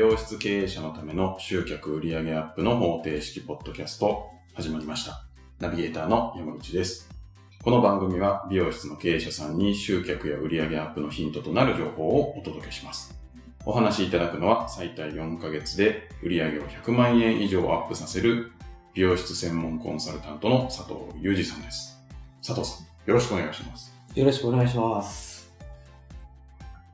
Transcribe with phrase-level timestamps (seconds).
[0.00, 5.26] 容室経営者のための集客売上アップの方程式ポッドキャスト始まりました。
[5.58, 7.10] ナビゲーターの山口です。
[7.62, 13.14] この番組は美容室の経営者さんに集客や売上アップのヒントとなる情報をお届けします。
[13.66, 18.52] お話しいただくのは最大4ヶ月で売上を100万円以上アップさせる
[18.94, 22.00] 美容室専門コンサルタントの佐藤裕二さんです。
[22.38, 23.94] 佐藤さん、よろしくお願いします。
[24.14, 25.29] よろしくお願いします。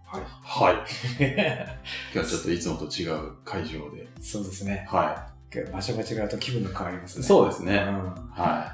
[0.06, 0.23] はい。
[0.42, 0.74] はい。
[2.14, 4.09] 今日はちょっといつもと違う会場で。
[4.20, 4.87] そうですね。
[4.88, 5.27] は
[5.73, 7.20] 場所が違うと気分が変わりますい。
[7.20, 7.27] ね。
[7.27, 7.74] そうですね。
[7.74, 8.73] うんは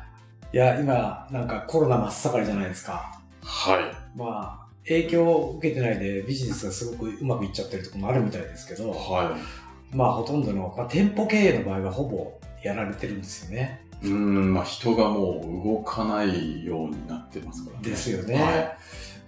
[0.52, 3.18] いや、今、なんかコロナ真っ盛りじゃないですか。
[3.42, 3.46] い。
[3.46, 4.18] はい。
[4.18, 9.34] まあ、影響を受けてないでビジネスがすごくうまくいっちゃってるところもあるみたいですけど、は
[9.92, 13.86] まあ、ほとんどの、まあ、店舗経営の場合はほぼやられてるんですよね。
[14.02, 14.08] い。
[14.08, 17.88] うーん、まあ人がもう動かないようになってますからね。
[17.88, 18.34] ですよね。
[18.34, 18.76] はい。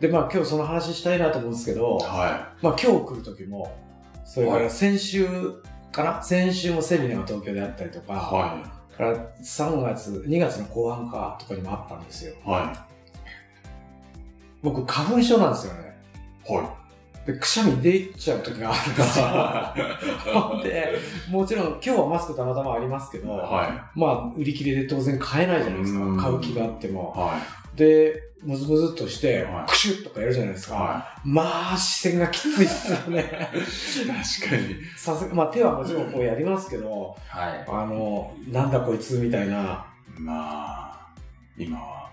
[0.01, 3.75] で、まあ、今日その話したいなと思うんですけど、はまあ、今日来る時も、
[4.25, 5.27] それかはいら先週
[5.93, 6.23] かな？
[6.23, 8.01] 先週もセミナーが東京であったりとい。
[8.03, 8.63] か、は
[8.97, 12.35] から3月、2月の後半かとかにもあったんですよ。
[12.47, 12.51] い。
[12.51, 12.87] は
[14.63, 15.97] 僕、花粉症なんですよね。
[16.49, 16.53] い。
[16.53, 16.75] は
[17.27, 20.63] で、くしゃみ出ちゃう時があるんですよ。
[20.63, 20.99] で、
[21.31, 23.21] もちろん今日はマスクたまたまありますけい。
[23.23, 26.21] ど、はまあ、売り切れで当然買えないじゃないですかうん。
[26.21, 26.93] 買う気があってい。
[26.93, 27.13] も。
[27.13, 27.39] は
[27.77, 30.69] で、ムズムズっとしてはい、クシュッとかやるじゃないですい。
[30.69, 30.75] か。
[30.75, 33.21] はまあ、視線がきついっすよね。
[33.23, 33.25] い。
[33.27, 34.77] 確かに。
[34.97, 37.65] さすが、まあ手はもちろんこうやりますけど、はい。
[37.67, 39.87] あの、なんだこいつみたいな、
[40.19, 41.09] まあ、
[41.57, 42.11] 今は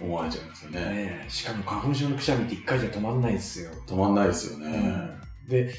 [0.00, 0.80] 思われちゃいますよね。
[0.80, 3.70] ね、しかも花粉症のくしゃみって一回じゃ止まんないですよ。
[3.86, 5.10] 止まんないですよね。
[5.48, 5.72] で、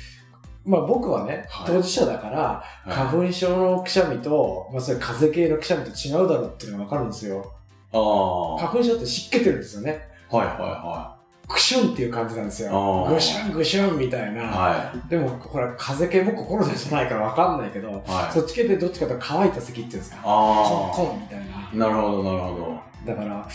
[0.65, 7.53] まあ僕はね、はい当事者だから、はい花粉症のくしゃみと、まあそれ風邪系のくしゃみと違うだろうっていうのがわかるんですよ。
[7.93, 8.55] ああ。
[8.55, 10.07] はい花粉症って湿気てるんですよね。
[10.29, 13.07] はいはクシュンっていう感じなんですあよ。
[13.07, 14.33] ーグシュングシュンみたいい。
[14.33, 14.43] な。
[14.43, 17.91] はでも、ほら、風邪系僕コロナじゃないからわかんないけど、い。
[17.93, 18.33] はい。
[18.33, 20.21] そっち系ってどっちかと乾いた咳っていうんですか。
[20.23, 21.45] コンあコンみたいな。
[21.73, 21.75] あ。
[21.75, 23.11] なるほど、なるほど。
[23.13, 23.47] だから、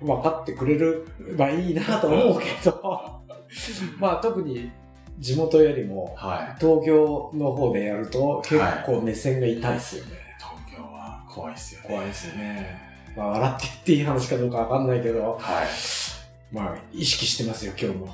[0.00, 3.22] 分かってくれるばいいなと思うけど、
[3.98, 4.72] まあ特に
[5.18, 6.60] 地元よりもはい。
[6.60, 10.10] 東京の方でやると結構目線が痛いですよね。
[10.38, 11.86] 東京は怖いっすよね。
[11.88, 12.83] 怖いですよね。
[13.16, 15.66] まあ笑って言っていい話かどうかわかんないけど、はい。
[16.52, 18.08] まあ意識してますよ、今日も。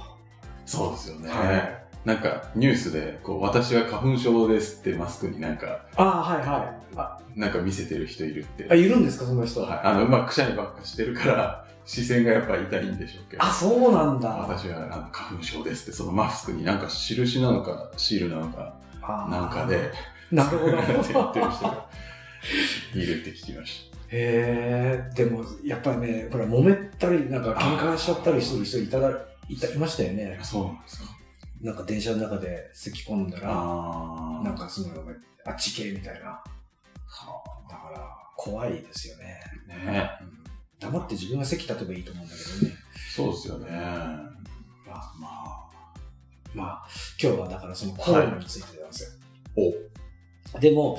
[0.66, 1.30] そうですよね。
[1.30, 6.96] はいなんかニュースで、こう、私は花粉症ですってマスクになんか、ああ、はいはい。
[6.96, 8.66] あ、なんか見せてる人いるって。
[8.70, 9.60] あいるんですか、その人。
[9.62, 9.80] はい。
[9.84, 13.44] あの、まあ、くしゃみばっかしてるから、 視線がやっぱ痛いんでしょうけど。
[13.44, 14.30] あ、そうなんだ。
[14.30, 18.74] 私はあの花粉症ですって、そのマスクになんか印なのか、シールなのか、
[19.28, 19.92] なんかで、
[20.30, 20.78] なるほど。
[20.78, 21.86] って言ってる人が
[22.94, 29.10] いるって聞きましへえ、でも、やっぱりね、ほら、揉めたり、なんか喧嘩しちゃったりする人いただ、
[29.48, 30.44] いた、いましたよねた。。
[30.44, 31.04] そうなんですか。
[31.62, 34.88] なんか電車の中で咳込んだら、あなんかその、
[35.46, 36.26] あっち系みたいな。
[36.30, 36.42] は
[37.68, 39.40] だから、怖いですよね。
[39.68, 40.10] あ、ね
[40.80, 42.76] 黙って自分が席立てばいいと思うんだけどね。
[43.14, 43.70] そうですよね。
[43.70, 45.70] まあ、まあ、
[46.52, 46.86] まあ、
[47.22, 49.10] 今日はだからそのコロナについてなんですよ。
[50.54, 50.98] お、でも、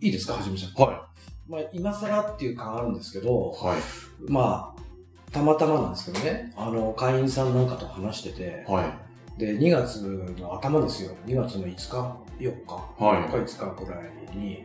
[0.00, 0.72] いいですか、はじめちゃん。
[0.82, 1.11] は
[1.52, 3.78] まあ、今更っていう感あるんですけど、い、はい、
[4.26, 8.90] まあ、たまたまなんですけどね、あの、会員さんなんかと話してて、は
[9.36, 9.96] い、で、2月
[10.38, 11.14] の頭ですよ。
[11.26, 13.22] 2月の5日、4日、はい。
[13.30, 14.64] 4日、5日ぐらいに、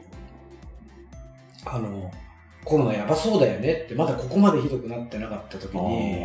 [1.65, 2.09] あの、
[2.63, 6.15] コロナやばそうだよねって、まだここまでひどくなってなかった時あに、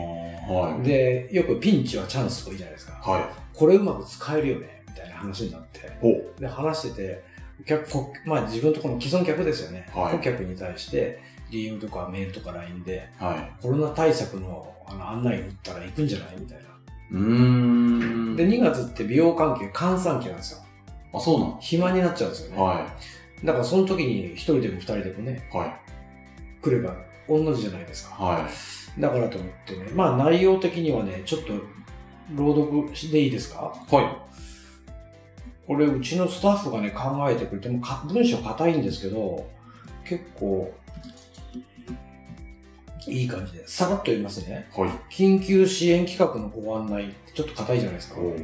[0.49, 2.93] ーはい、で、よくピンチはチャンスとかいいじゃないですか。
[3.03, 5.81] はい、これうまく使えるよね、みたいな話になって。
[6.03, 7.32] お、で、話してて、お
[7.65, 9.89] 客こまあ自分とこの既存客ですよね。
[9.95, 13.63] はい顧客に対して、DM とかメールとか LINE で、はい。
[13.63, 16.65] コロナ対策のあの案内を打ったら行くんじゃないみたいな。
[17.13, 18.37] うーん。
[18.37, 20.59] で、2月って美容関係、閑散期なんですよ。
[21.15, 22.63] あ、そうなん暇になっちゃうんですよね。
[22.63, 22.87] は
[23.45, 25.75] だからその時に1人でも2人でもね、い、はい、
[26.63, 26.95] 来れば
[27.29, 28.15] 同じじゃないですか。
[28.15, 29.01] はい。
[29.01, 31.53] だからと思ってね、まあ内容的にはね、ちょっと
[32.35, 33.75] 朗読でいいですか？
[33.91, 34.22] はい。
[35.73, 39.49] これうちのスタッフがね考えてくれてもか文章硬いんですけど
[40.05, 40.71] 結構
[43.09, 44.69] いい感じでさらっと言いますね。
[44.77, 44.91] はい。
[45.11, 48.21] 緊急支援企画のご案内ちょっと硬いじゃないですか。
[48.21, 48.37] お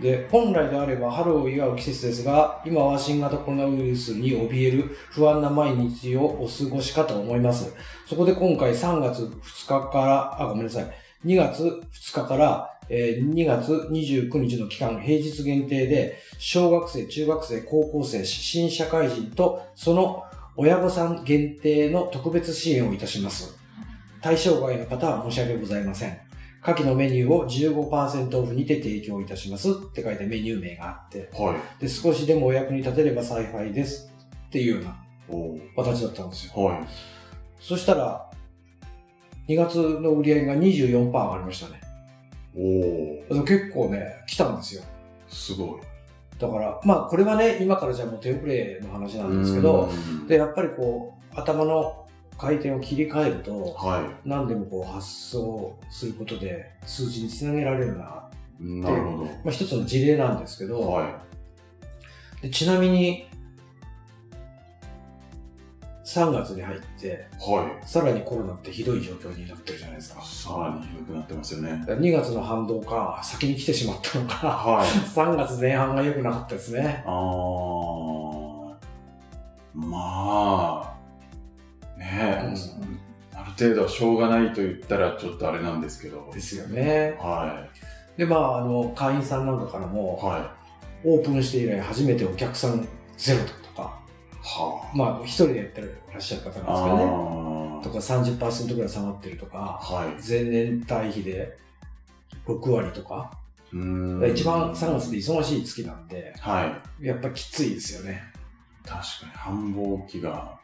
[0.00, 7.74] で本来であれば春を祝う季節ですが今は新型コロナウイルスに怯える不安な毎日をお過ごしかと思います。
[8.08, 10.90] そこで今回3月2日からあごめんなさい。
[11.24, 20.24] 2月2日から、えー2月29日の期間、平日限定で、小学生、中学生、高校生、新社会人と、その
[20.56, 23.58] 親御さん限定の特別支援をいたします。
[24.20, 26.18] 対象外の方は申し訳ございません。
[26.62, 31.82] 下記のメニューを15%オフにて提供いたしますって書いてメニュー名があって、はい。
[31.82, 34.10] で、少しでもお役に立てれば幸いです
[34.46, 34.96] っていうような
[35.76, 36.64] 形だったんですよ。
[36.64, 36.86] はい。
[37.60, 38.30] そしたら、
[39.46, 41.83] 2月の売り上げが24%上がりましたね。
[42.56, 44.82] おー結構ね、来たんですよ。
[45.28, 45.80] すごい。
[46.38, 52.06] だから、まあこれはね、今からじゃあもう手遅れの話なんですけど、うんで、やっぱりこう、頭の
[52.38, 58.28] 回転を切り替えると、は何でもこう発想することで数字につなげられるな。
[58.60, 58.64] い。
[58.64, 60.80] なるほまあ一つの事例なんですけど。
[60.80, 61.20] ど、は
[62.42, 63.26] でちなみに、
[66.04, 67.50] 3月に入って、い。
[67.50, 67.86] はい。
[67.88, 70.22] さらにコロナってひどい状況になってるじゃないですか。
[70.22, 71.82] さらにひどくなってますよね。
[71.86, 74.86] 2月の反動か、先に来てしまったのか、はい。
[75.16, 77.02] 3月前半が良くなかったですね。
[77.06, 78.74] あー。
[79.72, 80.94] ま
[81.96, 82.54] あ、ねえ、
[83.34, 86.30] ある程度はしょうがないと言ったらちょっとあれなんですけど。
[86.32, 87.16] ですよね。
[87.18, 87.66] は
[88.18, 89.88] で、まあ、あの、会員さんなんかからい。
[89.88, 91.08] も、はい。
[91.08, 92.86] オープンして以来初めてお客さん
[93.16, 93.63] ゼロだと
[94.44, 96.84] か、はまあ、一人でやってらっしゃる方なんですあ。
[96.84, 97.04] けどね。
[97.04, 100.28] あとか30%ぐらい下がってるとか、はい。
[100.28, 101.58] 前年対比で
[102.46, 103.30] 6割とか、
[103.72, 107.06] うーん一番3月で忙しい月なんで、はい。
[107.06, 108.22] やっぱきついですよね。
[108.84, 110.58] 確かに繁忙期が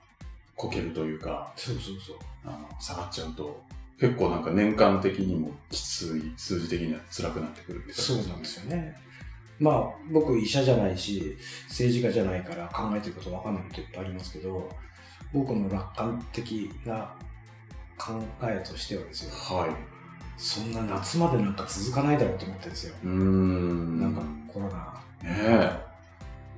[0.54, 2.16] こけるというか、そうそうそう。
[2.44, 3.62] あの下がっちゃうと、
[3.98, 8.94] 結構なんか年間的にもきつい、数字的には辛くなってくるってそうなんですよね。
[9.60, 11.36] まあ、僕医者じゃないし、
[11.68, 14.68] 政治家じゃないから考えてること分かんないこといっぱいありますけど、
[15.34, 17.14] 僕の楽観的な
[17.98, 19.70] 考えとしてはですよ、はい。
[20.38, 22.94] そんな夏までなんか続かないだろうと思ってるんですよ。
[23.04, 24.00] うーん。
[24.00, 25.00] なんかコロナ。
[25.22, 25.70] ね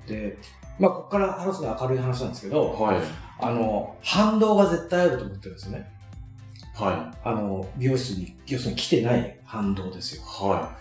[0.07, 0.39] で、
[0.79, 2.51] まあ、ここから話すのは明るい話なんですけえ。
[2.51, 2.97] ど、はい。
[3.41, 5.91] あの、反動が絶対あると思ってるんですね。
[6.75, 10.25] はあの、美容室に、要するに来てない反動ですよい。。
[10.25, 10.77] は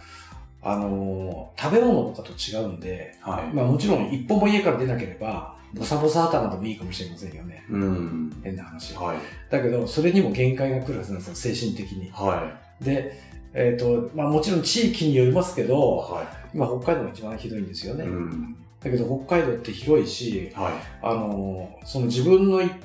[0.63, 3.29] あの、食べ物とかと違うんで、い。
[3.29, 3.53] はい。
[3.53, 7.65] まあもちろん一歩も家から出なければ、ボサボサ頭でもいいかもしれませんよね。
[7.69, 8.41] うん。
[8.43, 8.93] 変な話。
[8.95, 9.17] はい。
[9.49, 12.11] だけど、それにも限界が来るはずなんですよ、精神的に。
[12.11, 13.19] はで、
[13.53, 15.67] えっ、と、まあもちろん地域によりますけい。
[15.67, 16.23] ど、は
[16.53, 17.97] 今北海道が一番ひどいんですよい。
[17.97, 18.03] ね。
[18.03, 18.55] うん。
[18.83, 20.73] だけど北海道って広いし、はい。
[21.01, 22.75] あの、その自分の行っ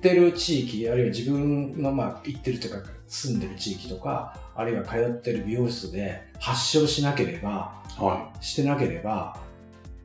[0.00, 9.38] てる地域、あるいは自分のまあ行ってるというか住んでる地域とか、あるいは通ってる美容室で発症しなければ、はしてなければ、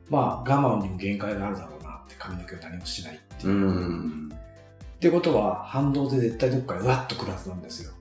[0.08, 3.50] まあ我慢にも限界があるだろうなって髪の毛を何もしないってい。
[3.50, 3.66] ういう。
[3.66, 4.32] ん。
[4.32, 7.92] ってことは反動で絶対どっかでうわっとくるはずなんですよ。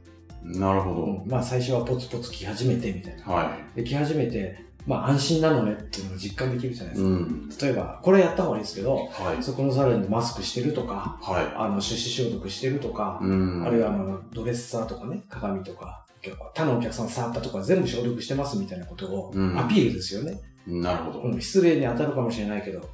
[0.44, 1.06] なるほど。
[1.06, 3.24] うんまあ最初はポツポツ来始めてみたいな。
[3.24, 6.98] はで来始めて、まあ安心なのねっていうのが実感できるじゃないい。
[6.98, 7.10] ですか。
[7.10, 7.50] うん。
[7.50, 9.44] 例えば、これやった方がいいですけど、はい。
[9.44, 13.64] そこのサロンでマスクしてるとか、はあの手指消毒してるとかい。、うん。
[13.66, 16.06] あるいはあのドレッサーとかね、鏡とか、
[16.54, 20.40] 他のお客さん触ったとか全部消毒してますみたいなことをうんアピールですよね。
[20.68, 21.22] なるほど。
[21.22, 22.90] うん失礼に当たるかもしれないけど、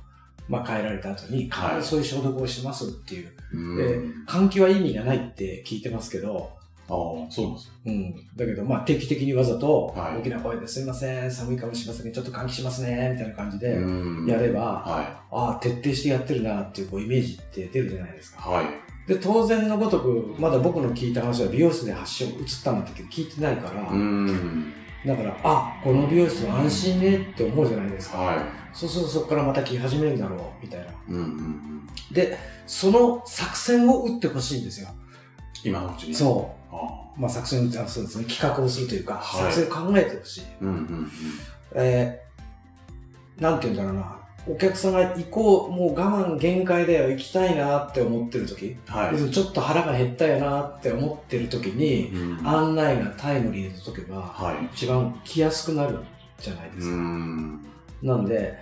[0.47, 3.31] まあ、帰られた後に、はいそういう消毒をしますっていう。
[3.53, 4.25] うん。
[4.27, 6.51] 換気は意味がないって聞いてますけど、
[6.87, 7.71] ああ、そうなんです。
[7.85, 8.15] うん。
[8.35, 18.41] だけど、まあ、定期的にわざと、はい大きな声ですいません、寒いかもしれませんけど、ちょっと換気しますね、みたいな感じで、うんやれば、はああ、徹底してやってるなっていうこうイメージって出るじゃないですい。
[18.41, 18.49] か。
[18.49, 18.65] はい。
[19.07, 24.73] で、当然のごとく、まだ僕の聞いた話は美容室で発症、移ったんだけど聞いてないから、うん。
[25.05, 28.17] だから、あ、この美容室は安心ねって思うじゃないですか。
[28.17, 30.85] はそうするとそこからまた来始めるだろう、みたいな。
[30.87, 30.89] い。
[31.09, 31.87] うんうんうん。
[32.11, 34.87] で、その作戦を打ってほしいんですよ。
[35.63, 36.11] 今のうちに。
[36.11, 36.15] う。
[36.15, 36.64] そあう。
[37.17, 40.43] まあ作戦、あそうですね、企画をするというか、はい作戦を考えてほしい。
[40.43, 40.45] あ。
[40.61, 41.11] うんうんうん。
[41.75, 44.15] えー、なんて言うんだろうな。
[44.47, 54.65] お客さんが行こう、もう我慢限界だよ、行きたいなって思ってる時、はいちょっと腹が減ったよなって思ってる時に、うん案内がタイムリーで届けば、はい。
[54.73, 55.99] 一番来やすくなる
[56.39, 56.97] じゃないですうか。
[56.97, 57.65] ん。
[58.03, 58.55] なんで、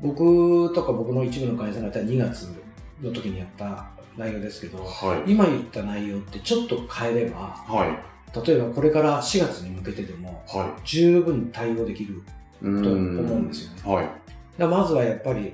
[0.00, 2.48] 僕とか僕の一部の会社がやった2月
[3.02, 5.32] の時にやった内容ですけど、はい。
[5.32, 8.46] 今言った内容ってちょっと変えれば、はい。
[8.46, 12.22] 例えばこれから4月に向けてでもは十分対応できる。
[12.60, 12.94] と思う
[13.38, 14.08] んですよねはい。
[14.56, 15.52] だまずはやっぱり、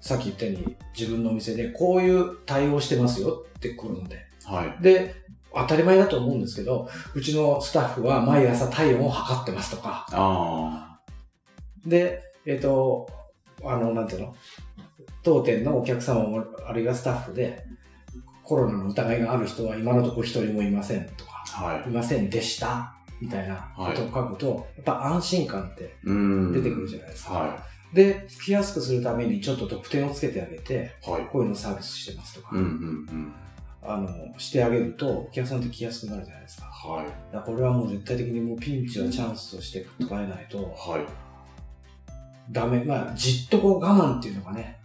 [0.00, 4.26] さっき言ったように自分のお店でこういう対応してますよって来るので。
[4.44, 4.82] はい。
[4.82, 5.14] で、
[5.54, 10.98] 当たり前だと思うんですけど、うちのスタッフは毎朝体温を測ってますとか、あ
[11.86, 13.08] で、えっ、と、
[13.64, 14.34] あの、なんていうの？
[15.22, 17.64] 当店のお客様も、あるいはスタッフで、
[18.42, 21.64] コロナの疑いがある人は今のところ一人もいませんとか、あ。
[21.64, 21.92] はいい。
[21.92, 26.52] ませんでした、みたいなことを書くと、やっぱ安心感ってうん。
[26.52, 27.34] 出てくるじゃないですか。
[27.34, 27.58] は
[27.94, 31.10] で、来やすくするためにちょっと特典をつけてあげて、い。
[31.10, 31.26] はい。
[31.26, 33.32] こういうのサービスしてますとか、うんうんうん。
[33.82, 34.08] あの、
[34.38, 36.66] してあげると、お客さんって来やすくなるじゃないですか。
[36.66, 37.06] はい。
[37.32, 41.06] だこれはもう絶対的にもうピンチはチャンスとして捉えないと、はい。
[42.50, 42.82] ダメ。
[42.84, 44.78] まあ、じっとこう我慢っていうのがね。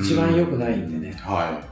[0.00, 1.62] 一番良くないんでねは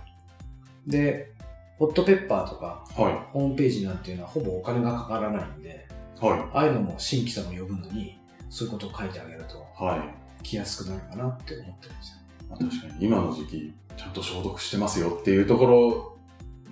[0.87, 1.33] で、
[1.79, 3.01] ホットペッパーとか、い。
[3.01, 3.15] はい。
[3.33, 5.87] ホームページなんていうのはほぼお金がかからないんで、
[6.21, 8.19] はああいうのも新規さんを呼ぶのに、
[8.51, 9.85] そういうことを書いてあげるとい。
[9.85, 10.45] はい。
[10.45, 12.19] 来やすくなるかなって思ってるんですよ。
[12.51, 16.19] まあ確かに今の時期、ちゃんと消毒してますよっていうところ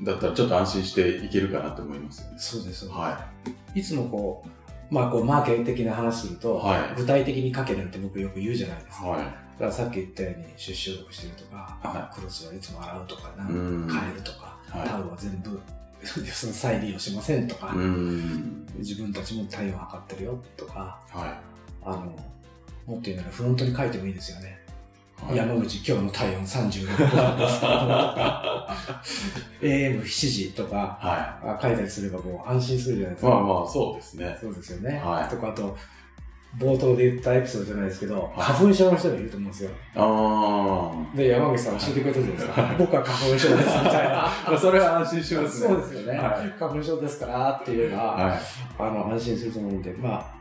[0.02, 2.35] だったらちょっと安心していけるかなと思いますよね。
[2.38, 2.88] そうです。
[2.88, 3.26] は
[3.75, 4.45] いつもこ
[4.90, 9.00] う、まあこう、マーケ的な話すると、はい具体的に書けなんて僕よく言うじゃないですい。
[9.00, 9.09] か。
[9.09, 13.44] はだからさっき言ったように、出消毒してるとか、はクロスはいつも洗うとかな。
[13.44, 15.61] 変えるとか、はいタオルは全部、
[16.02, 18.66] その再利用しませんとか、うん。
[18.78, 21.38] 自分たちも体温測ってるよとか、は
[21.85, 22.16] あの、
[22.87, 24.59] もっと言うならフロントに書いてもいいですよね。
[25.23, 25.26] い。
[25.26, 25.37] はい。
[25.37, 27.73] 山口今日の体温36度なんですけど
[30.00, 30.99] AM7 時とかは
[31.44, 33.28] あ書いたりすればもう安心するじゃないですい。
[33.28, 33.35] か。
[33.35, 34.37] まあまあ、そうですね。
[34.40, 34.99] そうですよね。
[34.99, 35.76] はいとかあと、
[36.59, 39.71] 冒頭で言ったエピソードじゃないですけど、い花粉症の人がいると思うんですよ。
[39.94, 42.62] あで、山口さん教えてくれたじゃないですか。
[42.62, 44.26] は い僕は花粉症ですみたいな。
[44.26, 44.44] あ。
[44.49, 45.68] まあ、それは安心しますね。
[45.68, 48.38] そうですよね、はい花粉症ですからっていうのは、はい。
[48.78, 50.35] あの安心すると思うんで、まあ、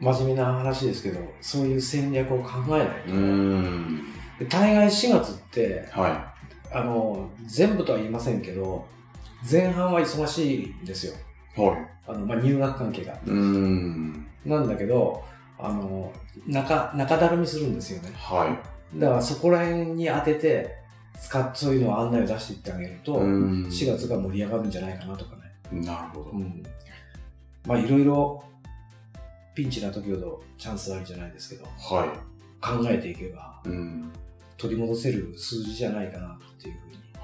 [0.00, 3.12] 真面目な話ですけど、そういう戦略を考えないと。
[3.12, 4.00] うん。
[4.38, 6.32] で大概4月って、は
[6.72, 8.86] あの、全部とは言いませんけど、
[9.48, 11.14] 前半は忙しいんですよ。
[11.56, 11.60] い。
[11.60, 11.88] はい。
[12.08, 13.16] あの、まあ、入学関係が。
[13.26, 14.26] うん。
[14.44, 15.24] なんだけど、
[15.58, 16.12] あの、
[16.46, 18.10] 中、中だるみするんですよね。
[18.14, 18.56] は
[18.94, 20.76] だからそこら辺に当てて、
[21.20, 23.16] 使っ、そういうのを案内を出していってあげると、い。
[23.16, 23.66] うん。
[23.66, 25.82] 4月が盛り上がるんじゃないかなとかね。
[25.82, 26.30] なるほど。
[26.30, 26.62] うん。
[27.66, 28.44] まあ、いろいろ、
[29.54, 32.04] ピンチな時ほどチャンスありじゃないですけど、は
[32.60, 33.68] 考えていけば、い。
[33.68, 34.12] うん。
[34.58, 36.74] 取り戻せる数字じゃないかなっていう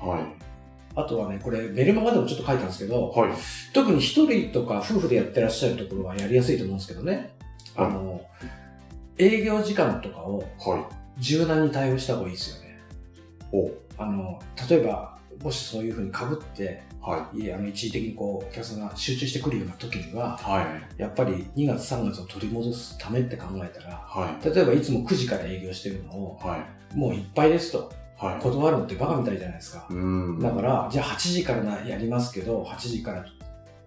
[0.01, 0.13] ふうに。
[0.13, 0.52] はい。
[0.95, 3.33] あとはね、これ、メルマガでもちょっと書いたんですけど、はい。
[3.73, 7.35] 特に一人とか夫婦でやってらっしゃるところはやりやすいと思うんですけどね。
[7.75, 8.21] はいあの、
[9.17, 12.79] 営業時間とかをは柔軟に対応した方がいいですよね。
[13.53, 13.57] い。
[13.57, 20.45] おあの、例えば、もしそういうふうに被って、はいあの一時的にこう、お客さんが集中してくるような時には、い。
[20.45, 20.63] は
[20.99, 21.01] い。
[21.01, 26.57] やっぱり2月3月を取り戻すためって考えたら、は例えばいつも9時から営業してるのをい。、は
[26.95, 26.97] い。
[26.97, 28.02] もういっぱいですとはい。
[28.41, 29.87] 断るのってバカみたいじゃないですか。
[29.91, 30.39] うん。
[30.41, 33.25] だから、じゃあ8時からなやりますけど、8時から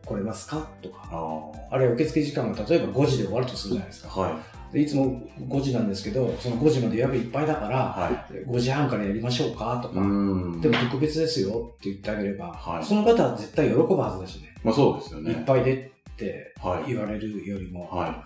[0.06, 0.68] 来れますか？
[0.82, 1.10] とか。
[1.12, 4.10] ああるいは受付時間が例えば5時で終わるとするじゃないですか。
[4.15, 4.20] あ。
[4.20, 4.34] はい。
[4.74, 9.80] でいつも5時なんですけど、その5時まで予約いっぱいだから、は5時半からやりましょうか？
[9.82, 9.94] とい。
[9.96, 10.62] か、うん。
[10.62, 14.54] でも特別ですよって言ってあげれば、はいその方は絶対喜ぶはずだしね。
[14.63, 15.32] まあそうですよね。
[15.32, 16.92] いっぱいでってはい。
[16.92, 17.88] 言われるよりも。
[17.89, 18.25] は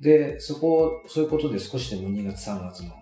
[0.00, 2.92] で、そこを、そういうことで少しでも2月3月の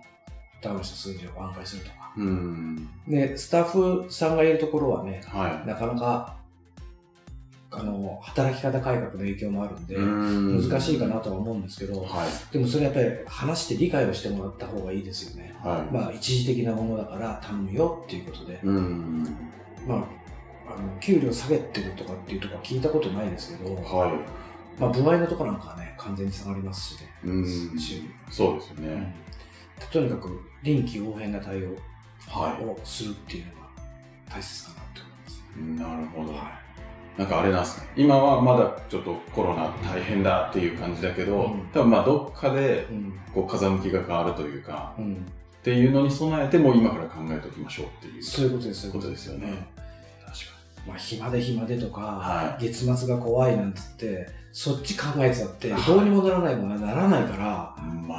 [0.63, 2.06] ダウンした数字を挽回するとか。
[2.17, 2.21] い。
[2.21, 2.89] うん。
[3.09, 6.37] で、スタッフさんがいるところはね、はなかなか、
[7.71, 9.87] あの、働き方改革の影響もあるんい。
[9.87, 12.53] で、うん難しいかなとは思うんですけど、はい。
[12.53, 15.55] でもそれやっぱり話して理解をしてもらった方がいいですよね。
[15.63, 15.95] はい。
[15.95, 19.27] まあ一時的なものだから頼むよっていうことで、うん。
[19.87, 19.99] まあ、
[20.69, 24.09] あの、給料下げてるとかっていうとこは聞いたことないですけど、は
[24.79, 27.09] まあ、部合のとこなんかはね、完全に下がりますしね、
[28.31, 29.15] そうですようんね。
[29.91, 31.81] とにかく臨機応変な対応は
[32.35, 33.59] をするっていうのが
[34.31, 35.91] 大切かなって思います。
[35.91, 35.91] い。
[35.91, 36.33] なるほど。
[36.33, 36.67] は
[37.17, 37.89] なんかあれなんですね。
[37.97, 42.87] 今はまだちょっとコロナ大変だっていう感じだけど、うん多分まあどっかで。
[43.37, 45.15] こう風向きが変わるというか、うん。
[45.15, 45.19] っ
[45.63, 49.67] ていうのに備えてもう今から考えておきましょうっていうそういうことです、そういうことですよね。
[50.87, 58.07] まあ、暇で暇でとか、は月末が怖いなんつって、そっち考えてたって、はいどうにもならないものはならないから、に。
[58.07, 58.17] ま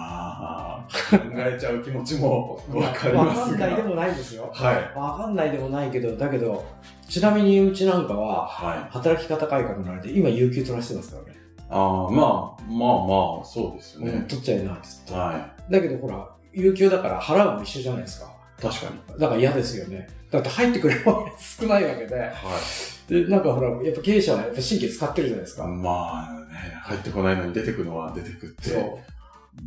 [0.77, 3.45] あ、考えちゃう気持ちもわかりわますが。
[3.47, 4.51] かんないでもないんですよ。
[4.53, 4.97] はい。
[4.97, 6.65] わかんないでもないけど、だけど、
[7.07, 8.91] ちなみにうちなんかは、はい。
[8.91, 11.38] 働き方改革のあれで、今有給取らせてますからね。
[11.69, 14.25] ああ、まあ、まあまあ、そうですようんね。
[14.27, 15.13] 取っちゃいなって言って。
[15.13, 18.37] はだけどほら、有給だから払うも一緒じゃないですか。
[18.60, 18.62] い。
[18.62, 19.20] 確かに。
[19.20, 20.08] だから嫌ですよね。
[20.32, 22.20] だって入ってくれる少ないわけで。
[22.20, 22.34] は
[23.08, 25.58] で、なんかほら、やっぱ経営者はやっぱ神経使ってるじゃないですい。
[25.58, 25.68] か。
[25.68, 26.46] まあね、
[26.84, 29.00] 入ってこないのに出てくのは出てくってそ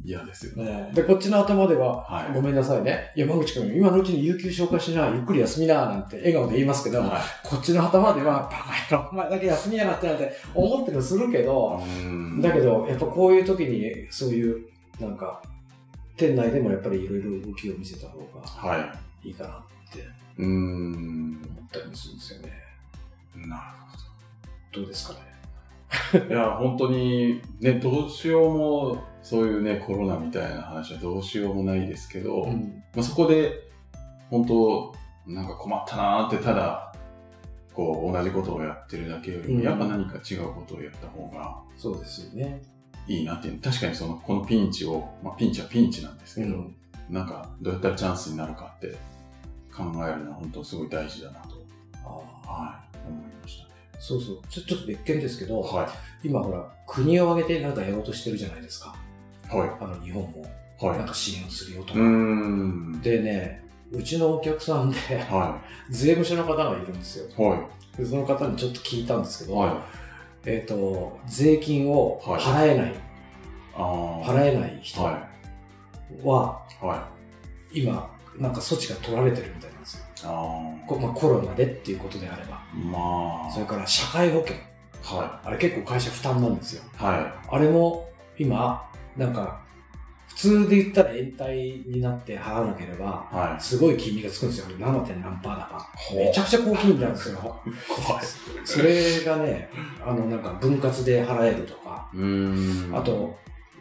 [0.05, 0.65] 嫌ですよう。
[0.65, 0.91] ね。
[0.95, 2.35] で、こっちの頭では、はい。
[2.35, 3.13] ごめんなさいね。
[3.17, 12.03] 山口君、今のうちに有給消化しな、ゆっくり休みな、なんて笑顔で言いますけど、はこっちの頭では、バカ野郎、お前だけ休みやがってなんて思ってるのするけど、い。
[12.05, 14.67] うんだけど、やっぱこういう時に、そういう、
[15.01, 15.43] なんか、
[16.21, 20.05] 店内でもやっぱりいろいろ動きを見せた方がはいいかなって。
[20.39, 22.53] 思ったりもするんですよね。
[23.49, 23.75] な
[24.73, 25.21] どうですかね？
[26.13, 26.35] るほど。
[26.35, 32.83] いや、本当に、ね、どうしようも、そういうね、コロナみたいな話はどうしようもないですけど、うん。
[32.95, 33.71] まあ、そこで、
[34.31, 34.95] 本当、
[35.27, 36.93] なんか困ったなーってただ
[37.75, 42.63] こう同じことをやってるだけよりも、うんやっぱ何か違うことをやった方がそうですよね。
[43.09, 43.61] いいなっていう。
[43.61, 46.75] 確かにその、このピンチを、まあピンチはピンチなんですけど、うん
[47.11, 48.95] なんかどうやったらチャンスになるかって
[49.75, 51.49] 考えるのは本当すごい大事だなと、
[52.05, 52.09] あ
[52.51, 53.71] はい、思いましたね。
[53.99, 54.39] そうそう。
[54.49, 55.93] ちょちょっと別件ですけど、は
[56.23, 58.95] 今ほら、国を挙げてなんかやろうとしてるじゃないですか。
[59.53, 59.57] い。
[59.57, 59.71] はい。
[59.81, 60.43] あの、日本も。
[60.81, 60.99] はい。
[60.99, 62.01] なんか支援をするよとか。
[62.01, 63.01] ん。
[63.03, 64.97] でね、うちのお客さんで、
[65.29, 67.27] は税務署の方がいるんですよ。
[67.37, 67.43] い。
[67.43, 67.97] はい。
[67.97, 69.75] でその方にちょっと聞いたんですけど、はい。
[70.47, 72.95] えっ、と、税金をはい払えない、
[73.75, 74.25] ああ。
[74.25, 76.87] 払えない人は、はい。
[76.87, 77.09] は
[77.73, 80.05] 今、なんか措置が取られてるみたいなんですよ。
[80.05, 80.07] い。
[80.25, 82.57] あこまあ、コロナでっていうことであれば。
[82.57, 82.75] あ。
[82.75, 83.53] まあ。
[83.53, 84.57] それから社会保険。
[85.03, 86.83] はあれ結構会社負担なんですよ。
[86.99, 87.03] い。
[87.03, 89.70] はあれも今、なんか、普
[90.41, 93.37] 通で言ったら延滞になって払わなければ、い。
[93.37, 93.63] はい。
[93.63, 94.67] すごい金利がつくんですよ。
[94.79, 95.05] 7.
[95.05, 95.87] 点何パーだか。
[96.15, 97.39] めちゃくちゃ高金利なんですよ。
[97.39, 98.25] 怖い。
[98.65, 99.69] それがね、
[100.03, 102.11] あの、なんか分割で払えるとか。
[102.93, 103.37] あ、と、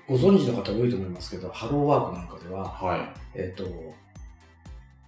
[0.07, 2.99] ご存知の方多いと思いますけど、ハローワークなんかでは、はい。
[3.35, 3.65] えっ、と、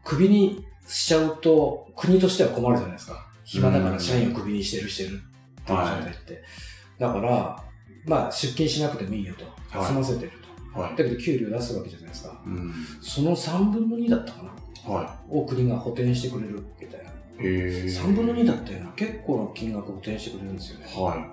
[0.04, 3.28] クビにしちゃうと、国としては困るじゃないですか。
[3.44, 5.20] 暇だから社員をクビにしてるしてる
[5.62, 6.44] っていう状態って。
[6.98, 7.64] だから、
[8.06, 9.44] まあ、出勤しなくてもいいよと。
[9.44, 10.41] はい休ませてると。
[10.74, 10.96] はい。
[10.96, 12.42] だけど給料出すわけじゃないですか。
[12.46, 12.74] うん。
[13.02, 17.12] その3分の2だったかなはを国が補填してくれるみたいな。
[17.40, 17.86] え。
[17.88, 18.92] 3分の2だったよな。
[18.92, 20.86] 結構な金額を補填してくれるんですよね。
[20.86, 21.28] だかは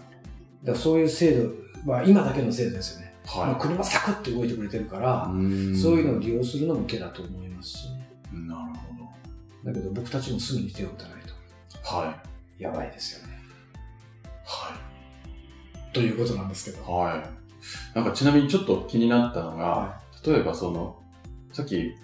[0.64, 1.50] らそういう制度、
[1.84, 3.14] まあ今だけの制度ですよね。
[3.24, 3.28] い。
[3.28, 5.76] はまあ国はサクッと動いてくれてるから、い。
[5.76, 8.08] そういうのを利用するのも手だと思いますしね。
[8.32, 8.88] なるほ
[9.64, 11.28] だけど僕たちもすぐに手を打たないと。
[11.28, 11.96] ど。
[11.96, 12.22] は
[12.58, 12.62] い。
[12.62, 13.34] やばいですよね。
[14.44, 14.74] は
[15.92, 16.82] ということなんですけど。
[16.82, 16.90] い。
[16.90, 17.47] はい。
[17.94, 21.02] なんかちなみにちょっと気になったのが、は例えばその、
[21.52, 21.94] さっき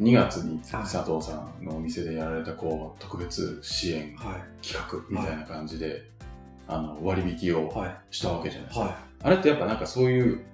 [0.00, 4.14] 2月にはい佐藤さんのお店でやられたこう、特別支援い。
[4.16, 6.02] は企画みたいな感じで、
[6.66, 7.52] あの、割引い。
[7.52, 7.96] をはい。
[8.10, 8.86] したわけじゃないですか。
[8.86, 10.44] はあれってやっぱなんかそういう、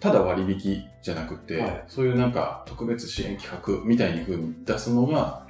[0.00, 5.46] ただ割引じゃなくて、はいそういうなんか特別支援企画みたいに風に出すのが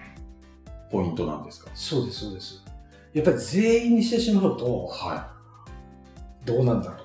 [0.90, 1.70] ポイントなんですか？
[1.70, 1.72] い。
[1.74, 2.64] そうです、そうです。
[3.12, 5.32] やっぱり全員にしてしまうと、は
[6.44, 6.99] どうなんだろう。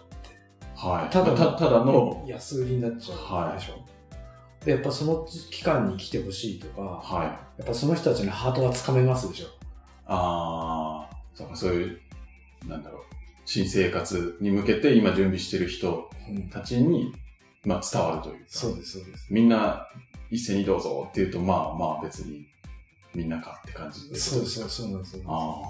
[0.86, 1.02] い。
[1.02, 1.10] はい。
[1.10, 3.86] ただたただの、安売りになっちゃはいうでしょ。
[4.66, 7.28] で、やっぱその期間に来てほしいとか、はい。
[7.28, 9.48] やっぱその人たちのハートはつかめますでしょ。
[10.08, 12.00] ああ、そうかそういう、
[12.68, 13.02] なんだろう、
[13.46, 16.50] 新生活に向けて今準備してる人うん。
[16.50, 17.14] たちに、
[17.64, 19.28] まあ伝わるというか、そうです、そうです。
[19.30, 19.88] みんな
[20.32, 22.48] 一斉にどうぞって言うと、まあまあ別に
[23.14, 24.16] みんなかって感じで。
[24.18, 25.24] そうです、そうなんですよ。
[25.28, 25.62] あ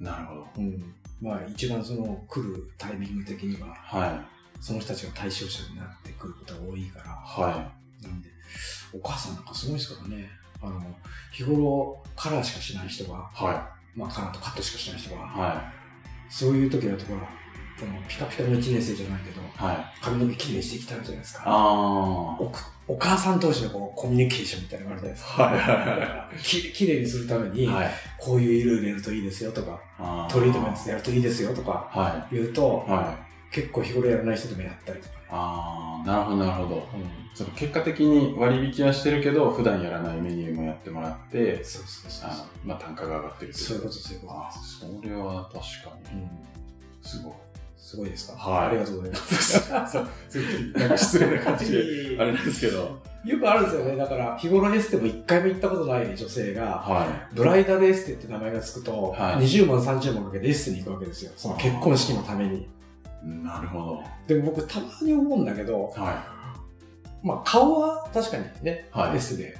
[0.00, 0.46] あ、なるほど。
[0.58, 0.94] うん。
[1.20, 4.62] まあ一番その来るタイミング的には、はい。
[4.62, 7.70] その人たちが対象者になってくることが多いから、は
[8.02, 8.28] なんで、
[8.92, 10.28] お母さんなんかすごいですからね。
[10.62, 10.80] あの、
[11.32, 13.44] 日頃カラーしかしない人が、い。
[13.44, 15.16] はまあカラーとカットしかしない人い。
[15.16, 15.72] が、は
[16.28, 17.28] そういう時だとほら、
[17.78, 19.44] そのピカピカの1年生じゃないけど、い。
[19.56, 20.02] はい。
[20.02, 21.42] 髪の毛きれいにしていきたいじゃないですか。
[21.46, 22.75] ああ。
[22.96, 25.42] おお母さん同士のこうコミュニケーションみたいなのがあるじゃないですか。
[25.42, 27.90] はいはいはききれいにするために、はい。
[28.18, 32.90] こういう色入れるといいですよとか、あトリートメントでやるといいですよとかは言うと、い。
[32.90, 33.18] は
[33.52, 33.54] い。
[33.54, 35.14] 結構日頃やらない人でもやったりとか。
[35.30, 36.76] ああ、なるほどなるほど。
[36.76, 46.12] うんその結果的に割引はしてるけど、普段やらないメニューもやってもらって、そうそうそうあのまあ、単価が上がってるとそういうこと、そういうこあそれは確かに、と。
[46.14, 46.30] うん
[47.02, 47.32] すごい。
[47.86, 48.36] すごいですか？
[48.36, 49.60] はいありがとうございます。
[49.88, 50.08] そう、
[50.76, 51.78] なんか失礼な感じで、
[52.20, 52.98] あれなんですけど。
[53.24, 53.96] よくあるんですよね。
[53.96, 61.30] だから、日頃エステも一回も行ったことない女性が、はブライダルエステって名前がつくと、はい20万、30万かけてエステに行くわけですよ。
[61.36, 62.58] その結婚式のために。
[62.62, 62.68] い。
[63.44, 64.02] なるほど。
[64.26, 66.24] でも僕たまに思うんだけど、は
[67.22, 69.56] まあ顔は確かにね、はいエステで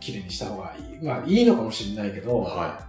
[0.00, 1.04] 綺麗にした方がいい。
[1.04, 2.20] まあいいのかもしれないけい。
[2.22, 2.80] ど、は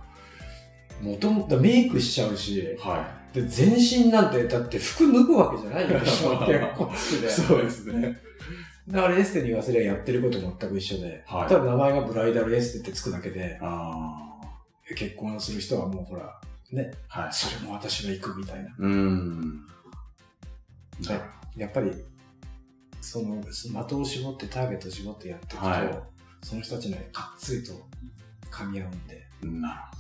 [1.01, 6.24] もともとメイクしちゃうしい。、はで全身なんてだって服脱ぐわけじゃないよ、 結
[6.78, 7.22] 婚式い。
[7.22, 7.30] で。
[7.30, 8.17] そうですね。
[8.88, 14.38] だからエステに言わせりゃやってること全く一緒で、はいただ名前がブライダルエステってつくだけで、あ
[14.96, 16.41] 結婚する人はもうほら、
[16.72, 17.22] ね、あ。
[17.22, 17.34] はい。
[17.34, 18.70] それも私が行くみたいな。
[18.78, 19.65] うーん。
[21.08, 21.22] はい
[21.58, 21.91] やっぱり、
[23.02, 26.00] その、的を絞ってターゲットを絞ってやっていくと、はい
[26.44, 27.74] その人たちにはかっつりと
[28.50, 29.91] 噛み合うんで、な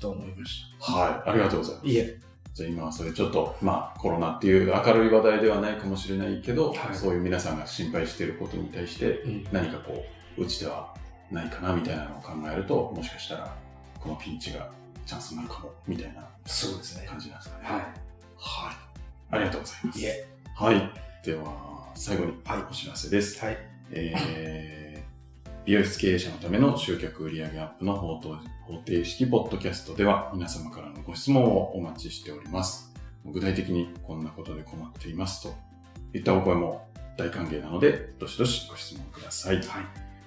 [0.00, 0.98] と思いましるほど。
[0.98, 1.30] はい。
[1.30, 1.82] ありがとうございます。
[1.82, 1.88] た。
[1.88, 2.20] いえ、
[2.54, 10.04] じゃあ今はそれちょっと、まあコロナっていう明るい話題ではないかもしれないけど、はいそういう皆さんが心配していることに対してうん何かこ
[10.38, 10.94] う、うちでは
[11.30, 13.56] ないかなみたいなのを考えると、もしかしたら
[14.00, 14.70] このピンチが
[15.06, 17.06] チャンスになるかも、みたいなそうですね。
[17.06, 17.64] 感じなんですかね。
[17.66, 18.74] ははい。
[19.30, 19.92] ありがとうございまい。
[19.94, 20.00] す。
[20.00, 20.26] いえ、
[20.56, 20.90] はい。
[21.24, 23.42] では、最後にはいお知らせです。
[23.44, 23.58] はい。
[23.90, 24.83] えー、
[25.66, 32.92] 美容室経営者のための集客売上アップの方程方程式ポッドキャストでは皆様からのご質問をお待ちしております。
[33.24, 35.54] 具体的にこんなことで困っていますと
[36.12, 39.56] いったお声も大歓迎なので、どしどしご質問ください。
[39.56, 39.64] はい。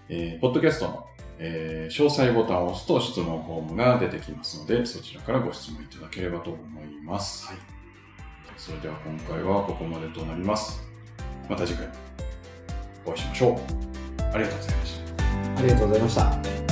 [0.10, 1.06] えーポッドキャストの、
[1.38, 7.46] えー詳細ボタンを押すと質問フォームが出てきますので、そちらからご質問いただければと思います。
[7.46, 7.58] はい。
[8.58, 10.82] それでは今回はここまでとなります。
[11.48, 11.88] また次回
[13.06, 14.24] お会いしましょう。
[14.34, 14.97] ありがとうございました。
[15.58, 16.67] ありがとうございました。